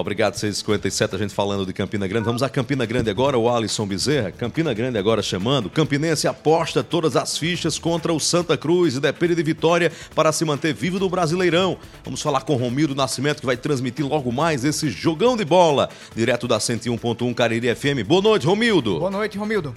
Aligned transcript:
Obrigado, 0.00 0.34
657, 0.34 1.14
a 1.14 1.18
gente 1.18 1.34
falando 1.34 1.66
de 1.66 1.72
Campina 1.72 2.06
Grande. 2.06 2.24
Vamos 2.24 2.42
a 2.42 2.48
Campina 2.48 2.86
Grande 2.86 3.10
agora, 3.10 3.38
o 3.38 3.48
Alisson 3.48 3.86
Bezerra. 3.86 4.32
Campina 4.32 4.72
Grande 4.72 4.98
agora 4.98 5.22
chamando. 5.22 5.68
Campinense 5.68 6.26
aposta 6.26 6.82
todas 6.82 7.16
as 7.16 7.36
fichas 7.36 7.78
contra 7.78 8.12
o 8.12 8.18
Santa 8.18 8.56
Cruz 8.56 8.96
e 8.96 9.00
depende 9.00 9.34
de 9.34 9.42
vitória 9.42 9.92
para 10.14 10.32
se 10.32 10.44
manter 10.44 10.72
vivo 10.72 10.98
no 10.98 11.08
Brasileirão. 11.08 11.78
Vamos 12.04 12.22
falar 12.22 12.40
com 12.42 12.56
Romildo 12.56 12.94
Nascimento, 12.94 13.40
que 13.40 13.46
vai 13.46 13.56
transmitir 13.56 14.06
logo 14.06 14.32
mais 14.32 14.64
esse 14.64 14.88
jogão 14.88 15.36
de 15.36 15.44
bola, 15.44 15.88
direto 16.16 16.48
da 16.48 16.58
101.1 16.58 17.34
Cariri 17.34 17.74
FM. 17.74 18.06
Boa 18.06 18.22
noite, 18.22 18.46
Romildo. 18.46 18.98
Boa 18.98 19.10
noite, 19.10 19.36
Romildo. 19.36 19.74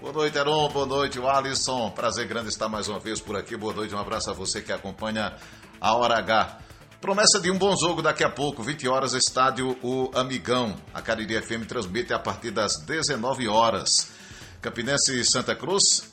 Boa 0.00 0.12
noite, 0.12 0.36
Heron. 0.36 0.68
Boa 0.68 0.86
noite, 0.86 1.18
Alisson. 1.18 1.90
Prazer 1.90 2.26
grande 2.26 2.48
estar 2.48 2.68
mais 2.68 2.88
uma 2.88 2.98
vez 2.98 3.20
por 3.20 3.36
aqui. 3.36 3.56
Boa 3.56 3.72
noite, 3.72 3.94
um 3.94 3.98
abraço 3.98 4.30
a 4.30 4.32
você 4.34 4.60
que 4.60 4.70
acompanha 4.70 5.32
a 5.80 5.94
Hora 5.94 6.18
H. 6.18 6.58
Promessa 7.04 7.38
de 7.38 7.50
um 7.50 7.58
bom 7.58 7.76
jogo 7.76 8.00
daqui 8.00 8.24
a 8.24 8.30
pouco, 8.30 8.62
20 8.62 8.88
horas, 8.88 9.12
estádio 9.12 9.76
O 9.82 10.10
Amigão. 10.14 10.74
A 10.94 11.02
Cariri 11.02 11.38
FM 11.38 11.66
transmite 11.68 12.14
a 12.14 12.18
partir 12.18 12.50
das 12.50 12.78
19 12.78 13.46
horas. 13.46 14.08
Campinense 14.62 15.20
e 15.20 15.22
Santa 15.22 15.54
Cruz, 15.54 16.08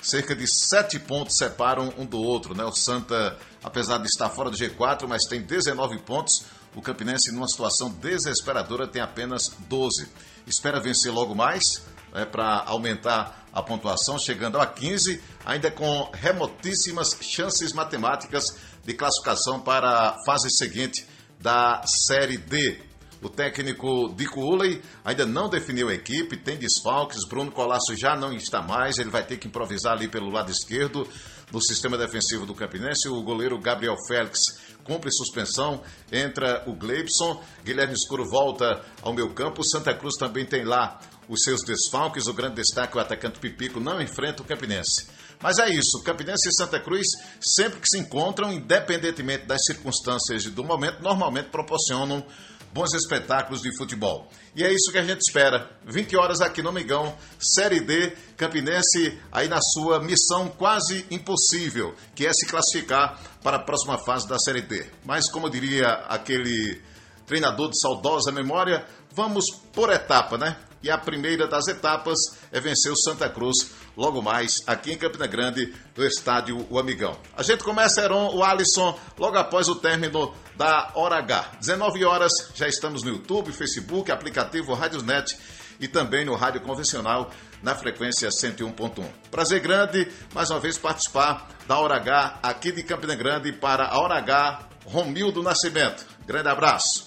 cerca 0.00 0.36
de 0.36 0.46
7 0.46 1.00
pontos 1.00 1.36
separam 1.36 1.92
um 1.98 2.06
do 2.06 2.18
outro, 2.18 2.54
né? 2.54 2.64
O 2.64 2.70
Santa, 2.70 3.36
apesar 3.60 3.98
de 3.98 4.06
estar 4.06 4.28
fora 4.28 4.48
do 4.48 4.56
G4, 4.56 5.08
mas 5.08 5.24
tem 5.24 5.42
19 5.42 5.98
pontos. 6.02 6.44
O 6.76 6.80
Campinense, 6.80 7.32
numa 7.32 7.48
situação 7.48 7.90
desesperadora, 7.90 8.86
tem 8.86 9.02
apenas 9.02 9.50
12. 9.68 10.08
Espera 10.46 10.78
vencer 10.78 11.12
logo 11.12 11.34
mais, 11.34 11.82
né, 12.12 12.24
para 12.24 12.64
aumentar 12.66 13.46
a 13.52 13.62
pontuação, 13.62 14.18
chegando 14.18 14.60
a 14.60 14.66
15, 14.66 15.22
ainda 15.44 15.70
com 15.70 16.10
remotíssimas 16.12 17.16
chances 17.22 17.72
matemáticas 17.72 18.44
de 18.84 18.92
classificação 18.94 19.60
para 19.60 20.10
a 20.10 20.16
fase 20.26 20.50
seguinte 20.50 21.06
da 21.40 21.82
Série 21.86 22.36
D. 22.36 22.80
O 23.22 23.30
técnico 23.30 24.14
Dico 24.14 24.40
Uley 24.40 24.82
ainda 25.04 25.24
não 25.24 25.48
definiu 25.48 25.88
a 25.88 25.94
equipe, 25.94 26.36
tem 26.36 26.58
desfalques. 26.58 27.26
Bruno 27.26 27.50
Colasso 27.50 27.96
já 27.96 28.14
não 28.14 28.32
está 28.32 28.60
mais, 28.60 28.98
ele 28.98 29.10
vai 29.10 29.24
ter 29.24 29.38
que 29.38 29.48
improvisar 29.48 29.94
ali 29.94 30.06
pelo 30.06 30.30
lado 30.30 30.50
esquerdo 30.50 31.08
no 31.50 31.60
sistema 31.60 31.96
defensivo 31.96 32.44
do 32.44 32.54
Campinense. 32.54 33.08
O 33.08 33.22
goleiro 33.22 33.58
Gabriel 33.58 33.96
Félix 34.06 34.75
cumpre 34.86 35.10
suspensão, 35.12 35.82
entra 36.10 36.62
o 36.66 36.72
Gleibson, 36.72 37.42
Guilherme 37.64 37.94
Escuro 37.94 38.24
volta 38.28 38.82
ao 39.02 39.12
meu 39.12 39.34
campo. 39.34 39.64
Santa 39.64 39.92
Cruz 39.92 40.16
também 40.16 40.46
tem 40.46 40.64
lá 40.64 41.00
os 41.28 41.42
seus 41.42 41.62
desfalques. 41.62 42.26
O 42.26 42.32
grande 42.32 42.56
destaque, 42.56 42.96
o 42.96 43.00
atacante 43.00 43.40
Pipico, 43.40 43.80
não 43.80 44.00
enfrenta 44.00 44.42
o 44.42 44.46
Campinense. 44.46 45.08
Mas 45.42 45.58
é 45.58 45.68
isso, 45.68 46.02
Campinense 46.02 46.48
e 46.48 46.54
Santa 46.54 46.80
Cruz, 46.80 47.06
sempre 47.40 47.80
que 47.80 47.88
se 47.88 47.98
encontram, 47.98 48.52
independentemente 48.52 49.44
das 49.44 49.62
circunstâncias 49.66 50.44
e 50.46 50.50
do 50.50 50.64
momento, 50.64 51.02
normalmente 51.02 51.50
proporcionam 51.50 52.24
bons 52.72 52.94
espetáculos 52.94 53.62
de 53.62 53.76
futebol. 53.76 54.30
E 54.54 54.64
é 54.64 54.72
isso 54.72 54.90
que 54.90 54.98
a 54.98 55.04
gente 55.04 55.20
espera. 55.20 55.70
20 55.86 56.16
horas 56.16 56.40
aqui 56.40 56.62
no 56.62 56.72
Migão, 56.72 57.16
Série 57.38 57.80
D, 57.80 58.12
Campinense 58.36 59.18
aí 59.30 59.48
na 59.48 59.60
sua 59.60 60.00
missão 60.00 60.48
quase 60.48 61.06
impossível, 61.10 61.94
que 62.14 62.26
é 62.26 62.32
se 62.32 62.46
classificar 62.46 63.20
para 63.42 63.56
a 63.56 63.60
próxima 63.60 63.98
fase 63.98 64.28
da 64.28 64.38
Série 64.38 64.62
D. 64.62 64.86
Mas 65.04 65.30
como 65.30 65.50
diria 65.50 65.88
aquele 66.08 66.80
treinador 67.26 67.70
de 67.70 67.80
saudosa 67.80 68.30
memória, 68.30 68.86
vamos 69.12 69.46
por 69.72 69.90
etapa, 69.90 70.38
né? 70.38 70.56
E 70.86 70.90
a 70.90 70.96
primeira 70.96 71.48
das 71.48 71.66
etapas 71.66 72.16
é 72.52 72.60
vencer 72.60 72.92
o 72.92 72.96
Santa 72.96 73.28
Cruz 73.28 73.72
logo 73.96 74.22
mais 74.22 74.62
aqui 74.68 74.92
em 74.92 74.96
Campina 74.96 75.26
Grande, 75.26 75.74
no 75.96 76.06
estádio 76.06 76.64
O 76.70 76.78
Amigão. 76.78 77.18
A 77.36 77.42
gente 77.42 77.64
começa, 77.64 78.00
Heron, 78.00 78.32
o 78.32 78.44
Alisson, 78.44 78.96
logo 79.18 79.36
após 79.36 79.68
o 79.68 79.74
término 79.74 80.32
da 80.54 80.92
Hora 80.94 81.16
H. 81.16 81.54
19 81.58 82.04
horas, 82.04 82.32
já 82.54 82.68
estamos 82.68 83.02
no 83.02 83.10
YouTube, 83.10 83.50
Facebook, 83.50 84.12
aplicativo 84.12 84.74
Rádiosnet 84.74 85.36
e 85.80 85.88
também 85.88 86.24
no 86.24 86.36
rádio 86.36 86.60
convencional 86.60 87.32
na 87.60 87.74
frequência 87.74 88.28
101.1. 88.28 89.04
Prazer 89.28 89.58
grande, 89.58 90.06
mais 90.32 90.50
uma 90.50 90.60
vez, 90.60 90.78
participar 90.78 91.48
da 91.66 91.76
Hora 91.80 91.96
H 91.96 92.38
aqui 92.44 92.70
de 92.70 92.84
Campina 92.84 93.16
Grande 93.16 93.50
para 93.50 93.88
a 93.88 93.98
Hora 93.98 94.18
H 94.18 94.68
Romildo 94.84 95.42
Nascimento. 95.42 96.06
Grande 96.24 96.48
abraço. 96.48 97.06